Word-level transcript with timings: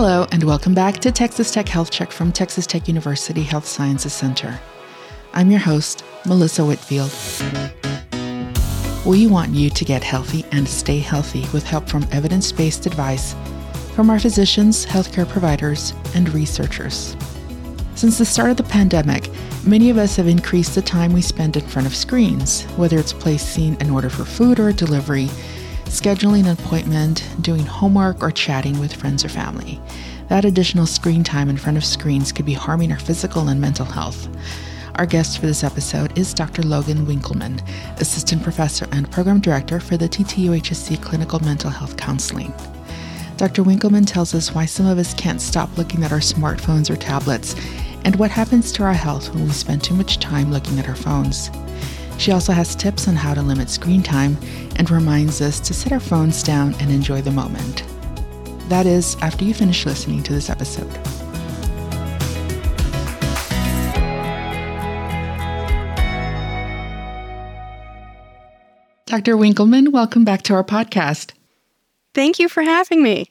Hello, 0.00 0.28
and 0.30 0.44
welcome 0.44 0.74
back 0.74 0.98
to 1.00 1.10
Texas 1.10 1.50
Tech 1.50 1.68
Health 1.68 1.90
Check 1.90 2.12
from 2.12 2.30
Texas 2.30 2.68
Tech 2.68 2.86
University 2.86 3.42
Health 3.42 3.66
Sciences 3.66 4.12
Center. 4.12 4.56
I'm 5.32 5.50
your 5.50 5.58
host, 5.58 6.04
Melissa 6.24 6.64
Whitfield. 6.64 7.10
We 9.04 9.26
want 9.26 9.54
you 9.54 9.70
to 9.70 9.84
get 9.84 10.04
healthy 10.04 10.44
and 10.52 10.68
stay 10.68 11.00
healthy 11.00 11.46
with 11.52 11.64
help 11.64 11.88
from 11.88 12.06
evidence 12.12 12.52
based 12.52 12.86
advice 12.86 13.34
from 13.96 14.08
our 14.08 14.20
physicians, 14.20 14.86
healthcare 14.86 15.28
providers, 15.28 15.92
and 16.14 16.32
researchers. 16.32 17.16
Since 17.96 18.18
the 18.18 18.24
start 18.24 18.52
of 18.52 18.56
the 18.56 18.62
pandemic, 18.62 19.28
many 19.66 19.90
of 19.90 19.98
us 19.98 20.14
have 20.14 20.28
increased 20.28 20.76
the 20.76 20.80
time 20.82 21.12
we 21.12 21.22
spend 21.22 21.56
in 21.56 21.66
front 21.66 21.88
of 21.88 21.96
screens, 21.96 22.62
whether 22.76 22.98
it's 22.98 23.12
placing 23.12 23.76
an 23.82 23.90
order 23.90 24.10
for 24.10 24.24
food 24.24 24.60
or 24.60 24.70
delivery 24.70 25.28
scheduling 25.88 26.44
an 26.44 26.58
appointment, 26.58 27.28
doing 27.40 27.64
homework, 27.64 28.22
or 28.22 28.30
chatting 28.30 28.78
with 28.78 28.94
friends 28.94 29.24
or 29.24 29.28
family. 29.28 29.80
That 30.28 30.44
additional 30.44 30.86
screen 30.86 31.24
time 31.24 31.48
in 31.48 31.56
front 31.56 31.78
of 31.78 31.84
screens 31.84 32.32
could 32.32 32.44
be 32.44 32.52
harming 32.52 32.92
our 32.92 32.98
physical 32.98 33.48
and 33.48 33.60
mental 33.60 33.86
health. 33.86 34.28
Our 34.96 35.06
guest 35.06 35.38
for 35.38 35.46
this 35.46 35.64
episode 35.64 36.18
is 36.18 36.34
Dr. 36.34 36.62
Logan 36.62 37.06
Winkelman, 37.06 37.62
Assistant 38.00 38.42
Professor 38.42 38.86
and 38.92 39.10
Program 39.10 39.40
Director 39.40 39.80
for 39.80 39.96
the 39.96 40.08
TTUHSC 40.08 41.00
Clinical 41.00 41.40
Mental 41.40 41.70
Health 41.70 41.96
Counseling. 41.96 42.52
Dr. 43.38 43.62
Winkelman 43.62 44.06
tells 44.06 44.34
us 44.34 44.54
why 44.54 44.66
some 44.66 44.86
of 44.86 44.98
us 44.98 45.14
can't 45.14 45.40
stop 45.40 45.78
looking 45.78 46.04
at 46.04 46.12
our 46.12 46.18
smartphones 46.18 46.90
or 46.90 46.96
tablets 46.96 47.54
and 48.04 48.16
what 48.16 48.30
happens 48.30 48.72
to 48.72 48.82
our 48.82 48.92
health 48.92 49.32
when 49.32 49.44
we 49.44 49.50
spend 49.50 49.82
too 49.82 49.94
much 49.94 50.18
time 50.18 50.50
looking 50.50 50.78
at 50.78 50.88
our 50.88 50.96
phones. 50.96 51.50
She 52.18 52.32
also 52.32 52.52
has 52.52 52.74
tips 52.74 53.06
on 53.06 53.14
how 53.14 53.32
to 53.32 53.42
limit 53.42 53.70
screen 53.70 54.02
time 54.02 54.36
and 54.76 54.90
reminds 54.90 55.40
us 55.40 55.60
to 55.60 55.72
set 55.72 55.92
our 55.92 56.00
phones 56.00 56.42
down 56.42 56.74
and 56.80 56.90
enjoy 56.90 57.22
the 57.22 57.30
moment. 57.30 57.84
That 58.68 58.86
is, 58.86 59.16
after 59.22 59.44
you 59.44 59.54
finish 59.54 59.86
listening 59.86 60.22
to 60.24 60.32
this 60.32 60.50
episode. 60.50 60.92
Dr. 69.06 69.36
Winkelman, 69.36 69.90
welcome 69.90 70.24
back 70.24 70.42
to 70.42 70.54
our 70.54 70.64
podcast. 70.64 71.32
Thank 72.14 72.38
you 72.38 72.48
for 72.48 72.62
having 72.62 73.02
me. 73.02 73.30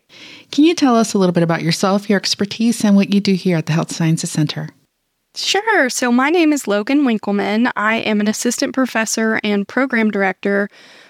Can 0.52 0.64
you 0.64 0.74
tell 0.74 0.96
us 0.96 1.14
a 1.14 1.20
little 1.20 1.34
bit 1.34 1.44
about 1.44 1.62
yourself, 1.62 2.10
your 2.10 2.18
expertise, 2.18 2.84
and 2.84 2.96
what 2.96 3.14
you 3.14 3.20
do 3.20 3.34
here 3.34 3.58
at 3.58 3.68
the 3.68 3.74
Health 3.74 3.92
Sciences 3.92 4.32
Center? 4.32 4.70
Sure. 5.38 5.88
So, 5.92 6.12
my 6.12 6.32
name 6.32 6.52
is 6.52 6.68
Logan 6.68 7.04
Winkelman. 7.04 7.72
I 7.76 7.98
am 7.98 8.20
an 8.20 8.28
assistant 8.28 8.74
professor 8.74 9.40
and 9.44 9.68
program 9.68 10.10
director 10.10 10.68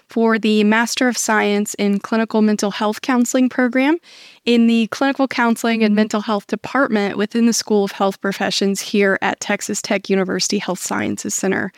for 0.09 0.38
the 0.38 0.66
Master 0.66 1.08
of 1.08 1.17
Science 1.17 1.75
in 1.75 2.00
Clinical 2.00 2.42
Mental 2.42 2.72
Health 2.72 3.02
Counseling 3.02 3.47
program 3.47 4.00
in 4.44 4.67
the 4.67 4.88
Clinical 4.88 5.30
Counseling 5.30 5.81
and 5.81 5.92
mm-hmm. 5.92 5.95
Mental 5.95 6.22
Health 6.22 6.45
Department 6.47 7.17
within 7.17 7.45
the 7.45 7.53
School 7.53 7.86
of 7.86 7.94
Health 7.94 8.19
Professions 8.19 8.81
here 8.81 9.17
at 9.22 9.39
Texas 9.39 9.81
Tech 9.81 10.09
University 10.09 10.58
Health 10.58 10.80
Sciences 10.80 11.34
Center. 11.34 11.72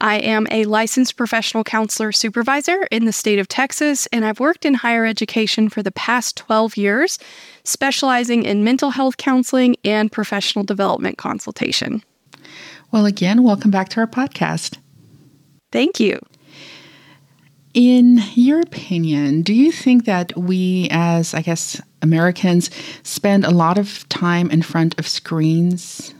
I 0.00 0.16
am 0.16 0.46
a 0.50 0.64
licensed 0.64 1.16
professional 1.16 1.62
counselor 1.62 2.10
supervisor 2.10 2.86
in 2.90 3.04
the 3.04 3.12
state 3.12 3.38
of 3.38 3.48
Texas, 3.48 4.06
and 4.06 4.24
I've 4.24 4.40
worked 4.40 4.64
in 4.64 4.72
higher 4.72 5.04
education 5.04 5.68
for 5.68 5.82
the 5.82 5.92
past 5.92 6.36
12 6.36 6.78
years, 6.78 7.18
specializing 7.64 8.44
in 8.44 8.64
mental 8.64 8.90
health 8.90 9.18
counseling 9.18 9.76
and 9.84 10.10
professional 10.10 10.64
development 10.64 11.18
consultation. 11.18 12.02
Well, 12.90 13.04
again, 13.04 13.42
welcome 13.42 13.70
back 13.70 13.90
to 13.90 14.00
our 14.00 14.06
podcast. 14.06 14.78
Thank 15.70 16.00
you. 16.00 16.18
In 17.74 18.20
your 18.34 18.60
opinion, 18.60 19.42
do 19.42 19.52
you 19.52 19.70
think 19.70 20.06
that 20.06 20.36
we, 20.36 20.88
as 20.90 21.34
I 21.34 21.42
guess 21.42 21.78
Americans, 22.00 22.70
spend 23.02 23.44
a 23.44 23.50
lot 23.50 23.76
of 23.76 24.08
time 24.08 24.50
in 24.50 24.62
front 24.62 24.98
of 24.98 25.06
screens 25.06 26.14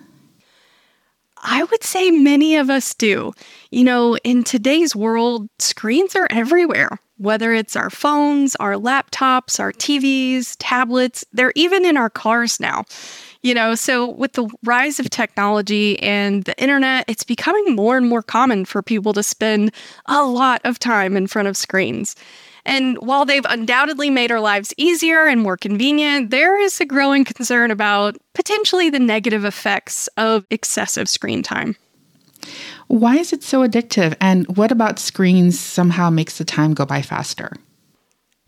I 1.43 1.65
would 1.65 1.83
say 1.83 2.11
many 2.11 2.57
of 2.57 2.71
us 2.71 2.95
do. 2.95 3.33
You 3.71 3.85
know, 3.85 4.17
in 4.19 4.45
today's 4.45 4.95
world, 4.95 5.49
screens 5.59 6.15
are 6.15 6.27
everywhere, 6.31 6.99
whether 7.17 7.53
it's 7.53 7.77
our 7.77 7.91
phones, 7.91 8.57
our 8.57 8.75
laptops, 8.75 9.59
our 9.59 9.73
TVs, 9.73 10.57
tablets, 10.59 11.25
they're 11.33 11.53
even 11.55 11.85
in 11.85 11.97
our 11.97 12.11
cars 12.11 12.61
now. 12.61 12.85
You 13.43 13.55
know, 13.55 13.75
so 13.75 14.11
with 14.11 14.35
the 14.35 14.51
rise 14.65 15.01
of 15.01 15.09
technology 15.09 15.99
and 16.03 16.45
the 16.45 16.61
internet, 16.61 17.07
it's 17.09 17.25
becoming 17.25 17.75
more 17.75 17.97
and 17.97 18.07
more 18.07 18.23
common 18.23 18.67
for 18.67 18.83
people 18.83 19.15
to 19.15 19.23
spend 19.23 19.73
a 20.07 20.23
lot 20.25 20.61
of 20.65 20.79
time 20.79 21.17
in 21.17 21.27
front 21.27 21.49
of 21.49 21.57
screens. 21.57 22.17
And 22.65 22.99
while 22.99 23.25
they've 23.25 23.47
undoubtedly 23.49 24.11
made 24.11 24.31
our 24.31 24.41
lives 24.41 24.75
easier 24.77 25.27
and 25.27 25.41
more 25.41 25.57
convenient, 25.57 26.31
there 26.31 26.59
is 26.59 26.81
a 26.81 26.85
growing 26.85 27.25
concern 27.25 27.71
about 27.71 28.17
potentially 28.35 28.91
the 28.91 28.99
negative 28.99 29.45
effects 29.45 30.09
of 30.17 30.47
excessive 30.51 31.09
screen 31.09 31.43
time. 31.43 31.77
Why 32.89 33.17
is 33.17 33.33
it 33.33 33.43
so 33.43 33.67
addictive? 33.67 34.17
And 34.21 34.57
what 34.57 34.73
about 34.73 34.99
screens 34.99 35.59
somehow 35.59 36.11
makes 36.11 36.39
the 36.39 36.45
time 36.45 36.75
go 36.75 36.85
by 36.85 37.03
faster? 37.03 37.53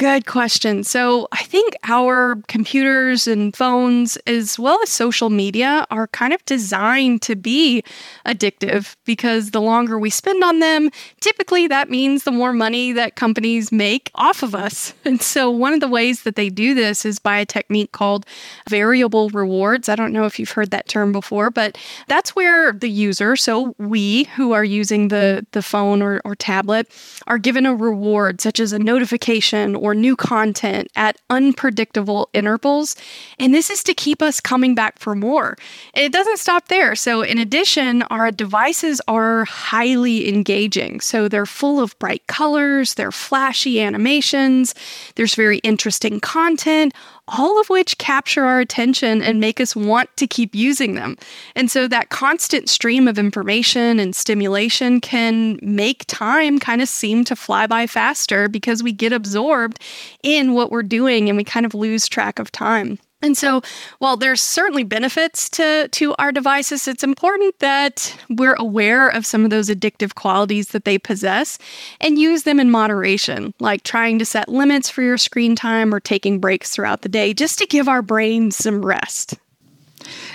Good 0.02 0.26
question. 0.26 0.82
So, 0.82 1.28
I 1.30 1.44
think 1.44 1.76
our 1.84 2.34
computers 2.48 3.28
and 3.28 3.54
phones, 3.54 4.16
as 4.26 4.58
well 4.58 4.80
as 4.82 4.88
social 4.88 5.30
media, 5.30 5.86
are 5.92 6.08
kind 6.08 6.32
of 6.32 6.44
designed 6.44 7.22
to 7.22 7.36
be 7.36 7.84
addictive 8.26 8.96
because 9.04 9.52
the 9.52 9.60
longer 9.60 10.00
we 10.00 10.10
spend 10.10 10.42
on 10.42 10.58
them, 10.58 10.90
typically 11.20 11.68
that 11.68 11.88
means 11.88 12.24
the 12.24 12.32
more 12.32 12.52
money 12.52 12.90
that 12.90 13.14
companies 13.14 13.70
make 13.70 14.10
off 14.16 14.42
of 14.42 14.56
us. 14.56 14.92
And 15.04 15.20
so, 15.22 15.50
one 15.50 15.72
of 15.72 15.78
the 15.78 15.88
ways 15.88 16.24
that 16.24 16.34
they 16.34 16.48
do 16.48 16.74
this 16.74 17.04
is 17.04 17.20
by 17.20 17.38
a 17.38 17.46
technique 17.46 17.92
called 17.92 18.26
variable 18.68 19.28
rewards. 19.30 19.88
I 19.88 19.94
don't 19.94 20.12
know 20.12 20.24
if 20.24 20.36
you've 20.36 20.50
heard 20.50 20.72
that 20.72 20.88
term 20.88 21.12
before, 21.12 21.50
but 21.50 21.78
that's 22.08 22.34
where 22.34 22.72
the 22.72 22.90
user, 22.90 23.36
so 23.36 23.76
we 23.78 24.24
who 24.34 24.50
are 24.50 24.64
using 24.64 25.08
the, 25.08 25.46
the 25.52 25.62
phone 25.62 26.02
or, 26.02 26.20
or 26.24 26.34
tablet, 26.34 26.88
are 27.28 27.38
given 27.38 27.66
a 27.66 27.74
reward, 27.74 28.40
such 28.40 28.58
as 28.58 28.72
a 28.72 28.80
notification 28.80 29.76
or 29.76 29.91
new 29.94 30.16
content 30.16 30.88
at 30.96 31.16
unpredictable 31.30 32.28
intervals. 32.32 32.96
And 33.38 33.54
this 33.54 33.70
is 33.70 33.82
to 33.84 33.94
keep 33.94 34.22
us 34.22 34.40
coming 34.40 34.74
back 34.74 34.98
for 34.98 35.14
more. 35.14 35.56
It 35.94 36.12
doesn't 36.12 36.38
stop 36.38 36.68
there. 36.68 36.94
So, 36.94 37.22
in 37.22 37.38
addition, 37.38 38.02
our 38.04 38.30
devices 38.30 39.00
are 39.08 39.44
highly 39.44 40.28
engaging. 40.28 41.00
So, 41.00 41.28
they're 41.28 41.46
full 41.46 41.80
of 41.80 41.98
bright 41.98 42.26
colors, 42.26 42.94
they're 42.94 43.12
flashy 43.12 43.80
animations, 43.80 44.74
there's 45.16 45.34
very 45.34 45.58
interesting 45.58 46.20
content, 46.20 46.92
all 47.28 47.60
of 47.60 47.68
which 47.70 47.98
capture 47.98 48.44
our 48.44 48.60
attention 48.60 49.22
and 49.22 49.40
make 49.40 49.60
us 49.60 49.76
want 49.76 50.14
to 50.16 50.26
keep 50.26 50.54
using 50.54 50.94
them. 50.94 51.16
And 51.54 51.70
so 51.70 51.86
that 51.88 52.10
constant 52.10 52.68
stream 52.68 53.06
of 53.06 53.18
information 53.18 53.98
and 53.98 54.14
stimulation 54.14 55.00
can 55.00 55.58
make 55.62 56.04
time 56.06 56.58
kind 56.58 56.82
of 56.82 56.88
seem 56.88 57.24
to 57.24 57.36
fly 57.36 57.66
by 57.66 57.86
faster 57.86 58.48
because 58.48 58.82
we 58.82 58.92
get 58.92 59.12
absorbed 59.12 59.80
in 60.22 60.52
what 60.52 60.70
we're 60.70 60.82
doing 60.82 61.28
and 61.28 61.38
we 61.38 61.44
kind 61.44 61.64
of 61.64 61.74
lose 61.74 62.08
track 62.08 62.38
of 62.38 62.50
time. 62.50 62.98
And 63.22 63.36
so, 63.36 63.62
while 64.00 64.16
there's 64.16 64.40
certainly 64.40 64.82
benefits 64.82 65.48
to, 65.50 65.88
to 65.88 66.14
our 66.18 66.32
devices, 66.32 66.88
it's 66.88 67.04
important 67.04 67.58
that 67.60 68.16
we're 68.28 68.54
aware 68.54 69.08
of 69.08 69.24
some 69.24 69.44
of 69.44 69.50
those 69.50 69.68
addictive 69.68 70.16
qualities 70.16 70.68
that 70.68 70.84
they 70.84 70.98
possess 70.98 71.56
and 72.00 72.18
use 72.18 72.42
them 72.42 72.58
in 72.58 72.70
moderation, 72.70 73.54
like 73.60 73.84
trying 73.84 74.18
to 74.18 74.24
set 74.24 74.48
limits 74.48 74.90
for 74.90 75.02
your 75.02 75.16
screen 75.16 75.54
time 75.54 75.94
or 75.94 76.00
taking 76.00 76.40
breaks 76.40 76.70
throughout 76.70 77.02
the 77.02 77.08
day 77.08 77.32
just 77.32 77.58
to 77.60 77.66
give 77.66 77.88
our 77.88 78.02
brains 78.02 78.56
some 78.56 78.84
rest. 78.84 79.34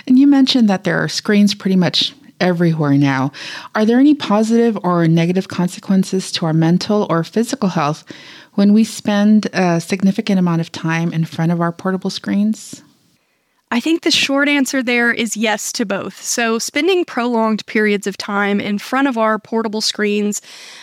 And 0.06 0.18
you 0.18 0.26
mentioned 0.26 0.68
that 0.70 0.84
there 0.84 1.02
are 1.02 1.08
screens 1.08 1.54
pretty 1.54 1.76
much 1.76 2.14
everywhere 2.40 2.96
now. 2.96 3.32
Are 3.74 3.84
there 3.84 3.98
any 3.98 4.14
positive 4.14 4.78
or 4.82 5.06
negative 5.08 5.48
consequences 5.48 6.32
to 6.32 6.46
our 6.46 6.52
mental 6.52 7.06
or 7.10 7.24
physical 7.24 7.70
health 7.70 8.04
when 8.54 8.72
we 8.72 8.84
spend 8.84 9.46
a 9.52 9.80
significant 9.80 10.38
amount 10.38 10.60
of 10.60 10.72
time 10.72 11.12
in 11.12 11.24
front 11.24 11.52
of 11.52 11.60
our 11.60 11.72
portable 11.72 12.10
screens? 12.10 12.82
I 13.70 13.80
think 13.80 14.02
the 14.02 14.10
short 14.10 14.48
answer 14.48 14.82
there 14.82 15.12
is 15.12 15.36
yes 15.36 15.72
to 15.72 15.84
both. 15.84 16.22
So, 16.22 16.58
spending 16.58 17.04
prolonged 17.04 17.66
periods 17.66 18.06
of 18.06 18.16
time 18.16 18.60
in 18.60 18.78
front 18.78 19.08
of 19.08 19.18
our 19.18 19.38
portable 19.38 19.82
screens 19.82 20.40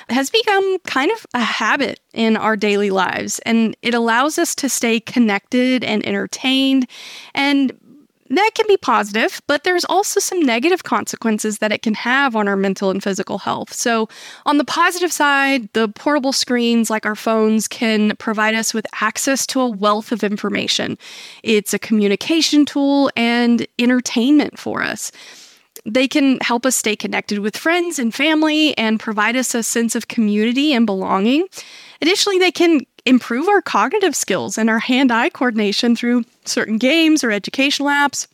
has 0.10 0.30
become 0.30 0.78
kind 0.86 1.12
of 1.12 1.26
a 1.34 1.42
habit 1.42 2.00
in 2.14 2.38
our 2.38 2.56
daily 2.56 2.92
lives, 2.92 3.40
and 3.40 3.76
it 3.82 3.96
allows 3.96 4.38
us 4.38 4.54
to 4.56 4.70
stay 4.70 5.00
connected 5.00 5.84
and 5.84 6.06
entertained 6.06 6.88
and 7.34 7.72
that 8.30 8.52
can 8.56 8.66
be 8.68 8.78
positive, 8.78 9.40
but 9.46 9.64
there's 9.64 9.86
also 9.86 10.20
some 10.20 10.42
negative 10.42 10.84
consequences 10.84 11.60
that 11.60 11.72
it 11.72 11.84
can 11.84 11.94
have 11.94 12.36
on 12.36 12.48
our 12.48 12.56
mental 12.56 12.90
and 12.90 13.04
physical 13.04 13.38
health. 13.38 13.72
So, 13.72 14.10
on 14.48 14.58
the 14.58 14.66
positive 14.66 15.14
side, 15.14 15.70
the 15.74 15.90
portable 15.90 16.34
screens 16.34 16.90
like 16.90 17.06
our 17.06 17.16
phones 17.16 17.68
can 17.68 18.16
provide 18.18 18.56
us 18.56 18.74
with 18.74 18.88
access 19.00 19.46
to 19.48 19.62
a 19.62 19.70
wealth 19.70 20.12
of 20.12 20.24
information. 20.24 20.98
It's 21.44 21.74
a 21.74 21.80
communication 21.80 22.66
tool 22.66 23.12
and 23.16 23.68
entertainment 23.78 24.58
for 24.58 24.82
us. 24.82 25.12
They 25.86 26.08
can 26.08 26.40
help 26.42 26.66
us 26.66 26.76
stay 26.76 26.96
connected 26.96 27.40
with 27.40 27.56
friends 27.56 28.00
and 28.00 28.14
family 28.14 28.76
and 28.76 29.00
provide 29.00 29.36
us 29.36 29.54
a 29.54 29.62
sense 29.62 29.94
of 29.94 30.08
community 30.08 30.74
and 30.74 30.88
belonging. 30.88 31.48
Additionally, 32.02 32.40
they 32.40 32.52
can 32.52 32.82
improve 33.06 33.48
our 33.48 33.62
cognitive 33.62 34.16
skills 34.16 34.58
and 34.58 34.70
our 34.70 34.80
hand 34.80 35.12
eye 35.12 35.30
coordination 35.30 35.96
through 35.96 36.26
certain 36.46 36.78
games 36.78 37.24
or 37.24 37.32
educational 37.32 37.90
apps. 37.90 38.28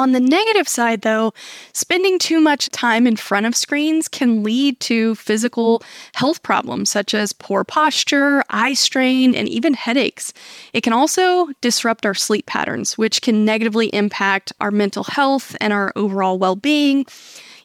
On 0.00 0.12
the 0.12 0.20
negative 0.20 0.66
side, 0.66 1.02
though, 1.02 1.34
spending 1.74 2.18
too 2.18 2.40
much 2.40 2.70
time 2.70 3.06
in 3.06 3.16
front 3.16 3.44
of 3.44 3.54
screens 3.54 4.08
can 4.08 4.42
lead 4.42 4.80
to 4.80 5.14
physical 5.16 5.82
health 6.14 6.42
problems 6.42 6.88
such 6.90 7.12
as 7.12 7.34
poor 7.34 7.64
posture, 7.64 8.42
eye 8.48 8.72
strain, 8.72 9.34
and 9.34 9.46
even 9.46 9.74
headaches. 9.74 10.32
It 10.72 10.80
can 10.80 10.94
also 10.94 11.48
disrupt 11.60 12.06
our 12.06 12.14
sleep 12.14 12.46
patterns, 12.46 12.96
which 12.96 13.20
can 13.20 13.44
negatively 13.44 13.88
impact 13.88 14.54
our 14.58 14.70
mental 14.70 15.04
health 15.04 15.54
and 15.60 15.70
our 15.70 15.92
overall 15.94 16.38
well 16.38 16.56
being. 16.56 17.04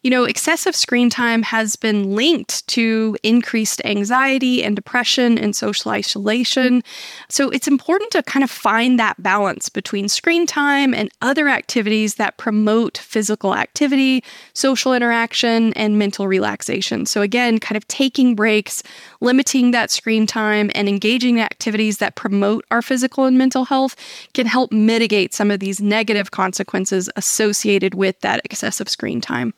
You 0.05 0.11
know, 0.11 0.25
excessive 0.25 0.75
screen 0.75 1.09
time 1.09 1.41
has 1.41 1.75
been 1.75 2.13
linked 2.13 2.67
to 2.67 3.17
increased 3.23 3.81
anxiety 3.85 4.63
and 4.63 4.75
depression 4.75 5.39
and 5.39 5.55
social 5.55 5.89
isolation. 5.89 6.83
So 7.27 7.49
it's 7.49 7.67
important 7.67 8.11
to 8.11 8.21
kind 8.21 8.43
of 8.43 8.51
find 8.51 8.99
that 8.99 9.23
balance 9.23 9.67
between 9.67 10.07
screen 10.07 10.45
time 10.45 10.93
and 10.93 11.09
other 11.23 11.49
activities 11.49 12.15
that 12.17 12.37
promote 12.37 12.99
physical 12.99 13.55
activity, 13.55 14.23
social 14.53 14.93
interaction, 14.93 15.73
and 15.73 15.97
mental 15.97 16.27
relaxation. 16.27 17.07
So 17.07 17.23
again, 17.23 17.57
kind 17.57 17.75
of 17.75 17.87
taking 17.87 18.35
breaks, 18.35 18.83
limiting 19.21 19.71
that 19.71 19.89
screen 19.89 20.27
time, 20.27 20.69
and 20.75 20.87
engaging 20.87 21.37
in 21.37 21.43
activities 21.43 21.97
that 21.97 22.13
promote 22.13 22.63
our 22.69 22.83
physical 22.83 23.25
and 23.25 23.39
mental 23.39 23.65
health 23.65 23.95
can 24.35 24.45
help 24.45 24.71
mitigate 24.71 25.33
some 25.33 25.49
of 25.49 25.59
these 25.61 25.81
negative 25.81 26.29
consequences 26.29 27.09
associated 27.15 27.95
with 27.95 28.19
that 28.21 28.39
excessive 28.45 28.87
screen 28.87 29.19
time. 29.19 29.51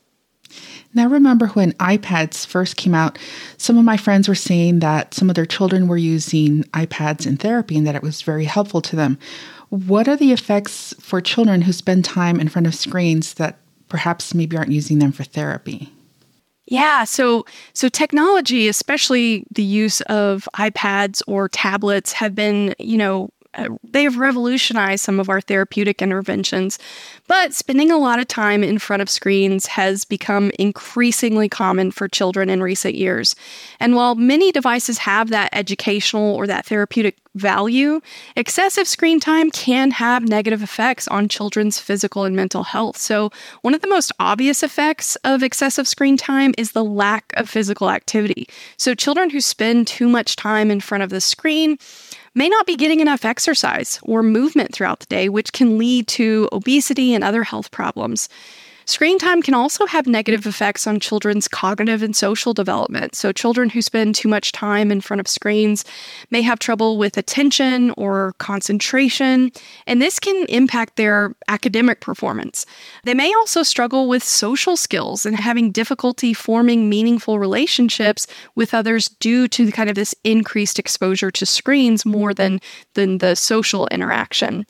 Now, 0.94 1.06
remember 1.06 1.48
when 1.48 1.72
iPads 1.74 2.46
first 2.46 2.76
came 2.76 2.94
out, 2.94 3.18
some 3.56 3.76
of 3.76 3.84
my 3.84 3.96
friends 3.96 4.26
were 4.28 4.34
saying 4.34 4.78
that 4.80 5.14
some 5.14 5.28
of 5.28 5.36
their 5.36 5.46
children 5.46 5.86
were 5.86 5.98
using 5.98 6.64
iPads 6.64 7.26
in 7.26 7.36
therapy 7.36 7.76
and 7.76 7.86
that 7.86 7.94
it 7.94 8.02
was 8.02 8.22
very 8.22 8.46
helpful 8.46 8.80
to 8.82 8.96
them. 8.96 9.18
What 9.68 10.08
are 10.08 10.16
the 10.16 10.32
effects 10.32 10.94
for 10.98 11.20
children 11.20 11.62
who 11.62 11.72
spend 11.72 12.04
time 12.04 12.40
in 12.40 12.48
front 12.48 12.66
of 12.66 12.74
screens 12.74 13.34
that 13.34 13.58
perhaps 13.88 14.34
maybe 14.34 14.56
aren't 14.56 14.72
using 14.72 14.98
them 14.98 15.12
for 15.12 15.24
therapy? 15.24 15.92
Yeah, 16.70 17.04
so 17.04 17.46
so 17.72 17.88
technology, 17.88 18.68
especially 18.68 19.44
the 19.50 19.62
use 19.62 20.02
of 20.02 20.48
iPads 20.54 21.22
or 21.26 21.48
tablets 21.48 22.12
have 22.12 22.34
been, 22.34 22.74
you 22.78 22.98
know, 22.98 23.30
Uh, 23.58 23.68
they 23.82 24.04
have 24.04 24.16
revolutionized 24.16 25.04
some 25.04 25.18
of 25.18 25.28
our 25.28 25.40
therapeutic 25.40 26.00
interventions, 26.00 26.78
but 27.26 27.52
spending 27.52 27.90
a 27.90 27.98
lot 27.98 28.20
of 28.20 28.28
time 28.28 28.62
in 28.62 28.78
front 28.78 29.02
of 29.02 29.10
screens 29.10 29.66
has 29.66 30.04
become 30.04 30.52
increasingly 30.58 31.48
common 31.48 31.90
for 31.90 32.08
children 32.08 32.48
in 32.48 32.62
recent 32.62 32.94
years. 32.94 33.34
And 33.80 33.96
while 33.96 34.14
many 34.14 34.52
devices 34.52 34.98
have 34.98 35.30
that 35.30 35.50
educational 35.52 36.34
or 36.34 36.46
that 36.46 36.66
therapeutic 36.66 37.18
value, 37.34 38.00
excessive 38.36 38.86
screen 38.86 39.20
time 39.20 39.50
can 39.50 39.90
have 39.92 40.28
negative 40.28 40.62
effects 40.62 41.08
on 41.08 41.28
children's 41.28 41.78
physical 41.78 42.24
and 42.24 42.36
mental 42.36 42.64
health. 42.64 42.96
So, 42.96 43.30
one 43.62 43.74
of 43.74 43.80
the 43.80 43.88
most 43.88 44.12
obvious 44.18 44.62
effects 44.62 45.16
of 45.16 45.42
excessive 45.42 45.88
screen 45.88 46.16
time 46.16 46.54
is 46.58 46.72
the 46.72 46.84
lack 46.84 47.32
of 47.36 47.48
physical 47.48 47.90
activity. 47.90 48.48
So, 48.76 48.94
children 48.94 49.30
who 49.30 49.40
spend 49.40 49.86
too 49.86 50.08
much 50.08 50.36
time 50.36 50.70
in 50.70 50.80
front 50.80 51.04
of 51.04 51.10
the 51.10 51.20
screen 51.20 51.78
may 52.38 52.48
not 52.48 52.66
be 52.66 52.76
getting 52.76 53.00
enough 53.00 53.24
exercise 53.24 53.98
or 54.02 54.22
movement 54.22 54.72
throughout 54.72 55.00
the 55.00 55.06
day, 55.06 55.28
which 55.28 55.52
can 55.52 55.76
lead 55.76 56.06
to 56.06 56.48
obesity 56.52 57.12
and 57.12 57.24
other 57.24 57.42
health 57.42 57.72
problems. 57.72 58.28
Screen 58.88 59.18
time 59.18 59.42
can 59.42 59.52
also 59.52 59.84
have 59.84 60.06
negative 60.06 60.46
effects 60.46 60.86
on 60.86 60.98
children's 60.98 61.46
cognitive 61.46 62.02
and 62.02 62.16
social 62.16 62.54
development. 62.54 63.14
So, 63.14 63.32
children 63.32 63.68
who 63.68 63.82
spend 63.82 64.14
too 64.14 64.28
much 64.28 64.50
time 64.50 64.90
in 64.90 65.02
front 65.02 65.20
of 65.20 65.28
screens 65.28 65.84
may 66.30 66.40
have 66.40 66.58
trouble 66.58 66.96
with 66.96 67.18
attention 67.18 67.90
or 67.98 68.32
concentration, 68.38 69.52
and 69.86 70.00
this 70.00 70.18
can 70.18 70.46
impact 70.48 70.96
their 70.96 71.34
academic 71.48 72.00
performance. 72.00 72.64
They 73.04 73.12
may 73.12 73.30
also 73.34 73.62
struggle 73.62 74.08
with 74.08 74.24
social 74.24 74.74
skills 74.74 75.26
and 75.26 75.36
having 75.36 75.70
difficulty 75.70 76.32
forming 76.32 76.88
meaningful 76.88 77.38
relationships 77.38 78.26
with 78.54 78.72
others 78.72 79.10
due 79.20 79.48
to 79.48 79.70
kind 79.70 79.90
of 79.90 79.96
this 79.96 80.14
increased 80.24 80.78
exposure 80.78 81.30
to 81.32 81.44
screens 81.44 82.06
more 82.06 82.32
than, 82.32 82.58
than 82.94 83.18
the 83.18 83.34
social 83.34 83.86
interaction. 83.88 84.64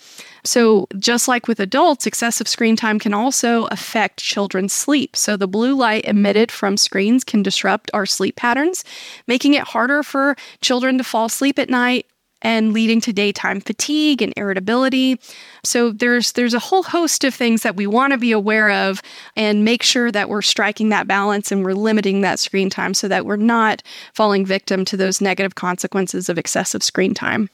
So, 0.44 0.87
just 0.99 1.29
like 1.29 1.49
with 1.49 1.61
adults, 1.61 2.06
excessive 2.06 2.49
screen 2.49 2.76
time 2.76 2.99
can 2.99 3.14
also 3.14 3.67
affect 3.67 4.20
children's 4.20 4.73
sleep. 4.73 5.17
So, 5.17 5.37
the 5.37 5.49
blue 5.49 5.75
light 5.75 6.05
emitted 6.05 6.50
from 6.50 6.76
screens 6.76 7.25
can 7.25 7.43
disrupt 7.43 7.90
our 7.94 8.06
sleep 8.06 8.37
patterns, 8.37 8.85
making 9.26 9.55
it 9.55 9.62
harder 9.62 10.02
for 10.02 10.37
children 10.61 10.99
to 10.99 11.05
fall 11.05 11.26
asleep 11.26 11.58
at 11.58 11.70
night 11.70 12.06
and 12.43 12.73
leading 12.73 13.00
to 13.00 13.12
daytime 13.12 13.61
fatigue 13.61 14.23
and 14.23 14.32
irritability. 14.37 15.19
So 15.64 15.90
there's 15.90 16.32
there's 16.32 16.55
a 16.55 16.58
whole 16.58 16.82
host 16.82 17.25
of 17.25 17.35
things 17.35 17.62
that 17.62 17.76
we 17.76 17.87
want 17.87 18.12
to 18.12 18.19
be 18.19 18.32
aware 18.32 18.70
of 18.70 19.02
and 19.37 19.64
make 19.64 19.82
sure 19.82 20.12
that 20.12 20.29
we're 20.29 20.43
striking 20.43 20.88
that 20.90 21.08
balance 21.08 21.50
and 21.50 21.64
we're 21.64 21.73
limiting 21.73 22.20
that 22.20 22.38
screen 22.38 22.70
time 22.70 22.94
so 22.94 23.08
that 23.08 23.26
we're 23.26 23.37
not 23.37 23.82
falling 24.14 24.46
victim 24.46 24.85
to 24.87 24.96
those 24.96 25.20
negative 25.20 25.55
consequences 25.56 26.29
of 26.29 26.38
excessive 26.38 26.82
screen 26.82 27.14
time. 27.14 27.50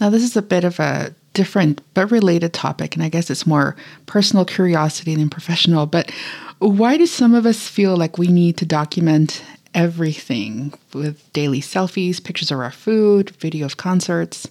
Now 0.00 0.10
this 0.10 0.22
is 0.22 0.36
a 0.36 0.42
bit 0.42 0.64
of 0.64 0.80
a 0.80 1.14
different 1.32 1.80
but 1.94 2.10
related 2.10 2.52
topic, 2.52 2.94
and 2.94 3.02
I 3.02 3.08
guess 3.08 3.30
it's 3.30 3.46
more 3.46 3.76
personal 4.06 4.44
curiosity 4.44 5.14
than 5.14 5.30
professional. 5.30 5.86
But 5.86 6.10
why 6.58 6.96
do 6.96 7.06
some 7.06 7.34
of 7.34 7.46
us 7.46 7.68
feel 7.68 7.96
like 7.96 8.18
we 8.18 8.28
need 8.28 8.56
to 8.58 8.66
document 8.66 9.42
everything 9.74 10.72
with 10.92 11.32
daily 11.32 11.60
selfies, 11.60 12.22
pictures 12.22 12.50
of 12.50 12.60
our 12.60 12.70
food, 12.70 13.30
video 13.30 13.66
of 13.66 13.76
concerts? 13.76 14.48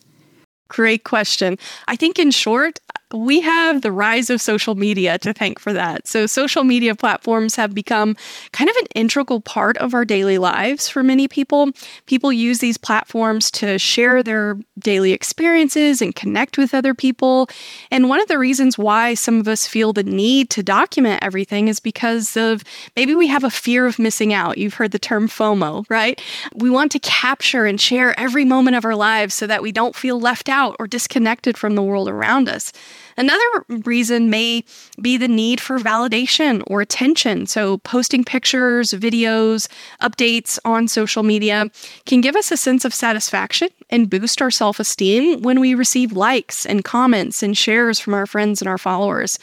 Great 0.68 1.04
question. 1.04 1.57
I 1.88 1.95
think, 1.95 2.19
in 2.19 2.31
short, 2.31 2.80
we 3.13 3.42
have 3.42 3.83
the 3.83 3.92
rise 3.92 4.30
of 4.31 4.42
social 4.42 4.74
media 4.74 5.19
to 5.19 5.33
thank 5.33 5.60
for 5.60 5.71
that. 5.71 6.07
So, 6.07 6.25
social 6.25 6.63
media 6.63 6.95
platforms 6.95 7.56
have 7.56 7.74
become 7.74 8.18
kind 8.51 8.69
of 8.69 8.75
an 8.77 8.88
integral 8.95 9.39
part 9.39 9.77
of 9.77 9.94
our 9.94 10.04
daily 10.04 10.39
lives 10.39 10.89
for 10.89 11.04
many 11.04 11.27
people. 11.27 11.69
People 12.07 12.33
use 12.33 12.57
these 12.57 12.77
platforms 12.77 13.51
to 13.51 13.77
share 13.77 14.24
their 14.24 14.57
daily 14.80 15.12
experiences 15.12 16.01
and 16.01 16.15
connect 16.15 16.57
with 16.57 16.74
other 16.74 16.95
people. 16.95 17.48
And 17.92 18.10
one 18.10 18.19
of 18.19 18.27
the 18.27 18.39
reasons 18.39 18.77
why 18.77 19.13
some 19.13 19.39
of 19.39 19.48
us 19.48 19.68
feel 19.68 19.94
the 19.94 20.04
need 20.04 20.50
to 20.51 20.63
document 20.63 21.24
everything 21.24 21.68
is 21.68 21.80
because 21.80 22.36
of 22.36 22.63
maybe 22.95 23.13
we 23.13 23.27
have 23.27 23.44
a 23.44 23.51
fear 23.51 23.86
of 23.86 24.00
missing 24.00 24.33
out. 24.33 24.57
You've 24.57 24.74
heard 24.74 24.92
the 24.92 25.00
term 25.00 25.27
FOMO, 25.27 25.85
right? 25.87 26.19
We 26.56 26.71
want 26.71 26.92
to 26.94 26.99
capture 26.99 27.66
and 27.66 27.80
share 27.80 28.19
every 28.19 28.44
moment 28.44 28.76
of 28.76 28.85
our 28.85 28.95
lives 28.95 29.35
so 29.35 29.45
that 29.45 29.61
we 29.61 29.71
don't 29.71 29.95
feel 29.95 30.19
left 30.19 30.49
out 30.49 30.76
or 30.80 30.87
disconnected 30.87 31.57
from 31.57 31.76
the 31.76 31.83
world 31.83 32.09
around 32.09 32.49
us. 32.49 32.73
Another 33.17 33.65
reason 33.85 34.29
may 34.29 34.63
be 35.01 35.17
the 35.17 35.27
need 35.27 35.61
for 35.61 35.79
validation 35.79 36.63
or 36.67 36.81
attention. 36.81 37.45
So, 37.45 37.77
posting 37.79 38.23
pictures, 38.23 38.91
videos, 38.91 39.67
updates 40.01 40.59
on 40.65 40.87
social 40.87 41.23
media 41.23 41.69
can 42.05 42.21
give 42.21 42.35
us 42.35 42.51
a 42.51 42.57
sense 42.57 42.85
of 42.85 42.93
satisfaction 42.93 43.69
and 43.89 44.09
boost 44.09 44.41
our 44.41 44.51
self 44.51 44.79
esteem 44.79 45.41
when 45.41 45.59
we 45.59 45.75
receive 45.75 46.13
likes 46.13 46.65
and 46.65 46.83
comments 46.83 47.43
and 47.43 47.57
shares 47.57 47.99
from 47.99 48.13
our 48.13 48.25
friends 48.25 48.61
and 48.61 48.67
our 48.67 48.77
followers. 48.77 49.39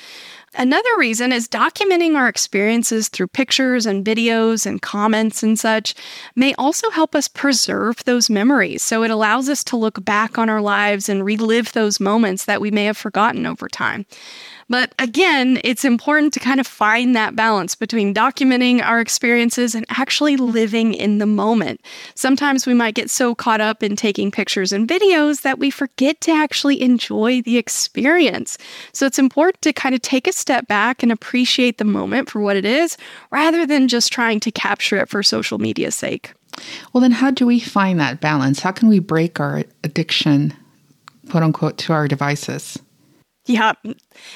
Another 0.57 0.91
reason 0.99 1.31
is 1.33 1.47
documenting 1.47 2.17
our 2.17 2.27
experiences 2.27 3.09
through 3.09 3.29
pictures 3.29 3.87
and 3.87 4.05
videos 4.05 4.67
and 4.67 4.83
comments 4.83 5.45
and 5.45 5.57
such 5.57 5.95
may 6.35 6.55
also 6.55 6.91
help 6.91 7.15
us 7.15 7.29
preserve 7.29 8.03
those 8.05 8.29
memories. 8.29 8.83
So 8.83 9.05
it 9.05 9.13
allows 9.13 9.49
us 9.49 9.63
to 9.65 9.77
look 9.77 10.05
back 10.05 10.39
on 10.39 10.49
our 10.49 10.61
lives 10.61 11.09
and 11.09 11.25
relive 11.25 11.73
those 11.73 12.01
moments 12.01 12.47
that 12.47 12.61
we 12.61 12.73
may 12.73 12.87
have 12.87 12.97
forgotten 12.97 13.47
over 13.47 13.69
time. 13.69 14.07
But 14.71 14.95
again, 15.01 15.61
it's 15.65 15.85
important 15.85 16.33
to 16.35 16.41
kind 16.41 16.61
of 16.61 16.67
find 16.67 17.17
that 17.17 17.35
balance 17.35 17.75
between 17.75 18.15
documenting 18.15 18.81
our 18.81 19.01
experiences 19.01 19.75
and 19.75 19.85
actually 19.89 20.37
living 20.37 20.95
in 20.95 21.19
the 21.19 21.27
moment. 21.27 21.81
Sometimes 22.15 22.67
we 22.67 22.73
might 22.73 22.95
get 22.95 23.11
so 23.11 23.35
caught 23.35 23.61
up 23.61 23.83
in 23.83 23.97
taking 23.97 24.31
pictures 24.31 24.73
and 24.73 24.89
videos 24.89 25.43
that 25.43 25.59
we 25.59 25.71
forget 25.71 26.21
to 26.21 26.31
actually 26.31 26.81
enjoy 26.81 27.43
the 27.43 27.59
experience. 27.59 28.57
So 28.93 29.07
it's 29.07 29.19
important 29.19 29.61
to 29.63 29.73
kind 29.73 29.93
of 29.93 30.03
take 30.03 30.29
a 30.29 30.33
step 30.33 30.69
back 30.69 31.03
and 31.03 31.11
appreciate 31.11 31.79
the 31.79 31.85
moment 31.85 32.31
for 32.31 32.41
what 32.41 32.57
it 32.57 32.65
is 32.65 32.97
rather 33.33 33.67
than 33.67 33.89
just 33.89 34.13
trying 34.13 34.39
to 34.39 34.53
capture 34.53 34.99
it 34.99 35.09
for 35.09 35.25
social 35.25 35.59
media's 35.59 35.97
sake. 35.97 36.33
Well, 36.93 37.01
then, 37.01 37.13
how 37.13 37.33
do 37.33 37.45
we 37.45 37.59
find 37.59 37.99
that 37.99 38.21
balance? 38.21 38.61
How 38.61 38.71
can 38.71 38.89
we 38.89 39.01
break 39.01 39.41
our 39.41 39.65
addiction, 39.83 40.55
quote 41.29 41.43
unquote, 41.43 41.79
to 41.79 41.93
our 41.93 42.07
devices? 42.07 42.79
Yeah. 43.51 43.73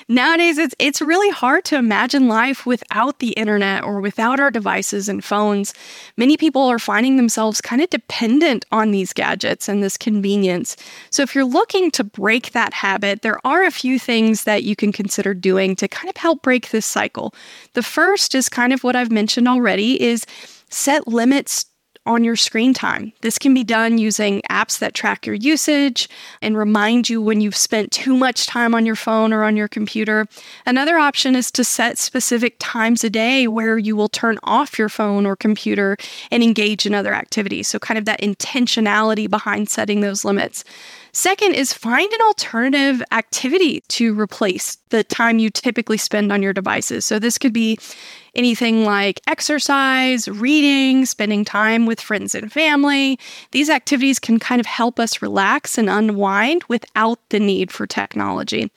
Nowadays 0.08 0.58
it's 0.58 0.74
it's 0.80 1.00
really 1.00 1.30
hard 1.30 1.64
to 1.66 1.76
imagine 1.76 2.26
life 2.26 2.66
without 2.66 3.20
the 3.20 3.30
internet 3.34 3.84
or 3.84 4.00
without 4.00 4.40
our 4.40 4.50
devices 4.50 5.08
and 5.08 5.24
phones. 5.24 5.72
Many 6.16 6.36
people 6.36 6.62
are 6.62 6.80
finding 6.80 7.16
themselves 7.16 7.60
kind 7.60 7.80
of 7.80 7.90
dependent 7.90 8.64
on 8.72 8.90
these 8.90 9.12
gadgets 9.12 9.68
and 9.68 9.84
this 9.84 9.96
convenience. 9.96 10.76
So 11.10 11.22
if 11.22 11.32
you're 11.32 11.44
looking 11.44 11.92
to 11.92 12.02
break 12.02 12.50
that 12.52 12.74
habit, 12.74 13.22
there 13.22 13.38
are 13.46 13.62
a 13.62 13.70
few 13.70 14.00
things 14.00 14.42
that 14.44 14.64
you 14.64 14.74
can 14.74 14.90
consider 14.90 15.32
doing 15.32 15.76
to 15.76 15.86
kind 15.86 16.10
of 16.10 16.16
help 16.16 16.42
break 16.42 16.70
this 16.70 16.84
cycle. 16.84 17.32
The 17.74 17.84
first 17.84 18.34
is 18.34 18.48
kind 18.48 18.72
of 18.72 18.82
what 18.82 18.96
I've 18.96 19.12
mentioned 19.12 19.46
already 19.46 20.02
is 20.02 20.26
set 20.70 21.06
limits 21.06 21.66
on 22.06 22.24
your 22.24 22.36
screen 22.36 22.74
time. 22.74 23.12
This 23.22 23.38
can 23.38 23.54
be 23.54 23.64
done 23.64 23.98
using 23.98 24.42
apps 24.50 24.78
that 24.78 24.94
track 24.94 25.26
your 25.26 25.34
usage 25.34 26.08
and 26.42 26.56
remind 26.56 27.08
you 27.08 27.22
when 27.22 27.40
you've 27.40 27.56
spent 27.56 27.90
too 27.90 28.16
much 28.16 28.46
time 28.46 28.74
on 28.74 28.84
your 28.84 28.96
phone 28.96 29.32
or 29.32 29.42
on 29.42 29.56
your 29.56 29.68
computer. 29.68 30.26
Another 30.66 30.98
option 30.98 31.34
is 31.34 31.50
to 31.52 31.64
set 31.64 31.98
specific 31.98 32.56
times 32.58 33.04
a 33.04 33.10
day 33.10 33.46
where 33.46 33.78
you 33.78 33.96
will 33.96 34.08
turn 34.08 34.38
off 34.42 34.78
your 34.78 34.88
phone 34.88 35.24
or 35.24 35.36
computer 35.36 35.96
and 36.30 36.42
engage 36.42 36.84
in 36.84 36.94
other 36.94 37.14
activities. 37.14 37.68
So, 37.68 37.78
kind 37.78 37.98
of 37.98 38.04
that 38.04 38.20
intentionality 38.20 39.28
behind 39.28 39.68
setting 39.70 40.00
those 40.00 40.24
limits. 40.24 40.64
Second 41.14 41.54
is 41.54 41.72
find 41.72 42.12
an 42.12 42.20
alternative 42.22 43.00
activity 43.12 43.82
to 43.86 44.18
replace 44.18 44.78
the 44.88 45.04
time 45.04 45.38
you 45.38 45.48
typically 45.48 45.96
spend 45.96 46.32
on 46.32 46.42
your 46.42 46.52
devices. 46.52 47.04
So 47.04 47.20
this 47.20 47.38
could 47.38 47.52
be 47.52 47.78
anything 48.36 48.84
like 48.84 49.20
exercise, 49.26 50.28
reading, 50.28 51.06
spending 51.06 51.44
time 51.44 51.86
with 51.86 52.00
friends 52.00 52.34
and 52.34 52.52
family. 52.52 53.18
These 53.52 53.70
activities 53.70 54.18
can 54.18 54.38
kind 54.38 54.60
of 54.60 54.66
help 54.66 54.98
us 54.98 55.22
relax 55.22 55.78
and 55.78 55.88
unwind 55.88 56.64
without 56.68 57.18
the 57.30 57.40
need 57.40 57.70
for 57.70 57.86
technology. 57.86 58.70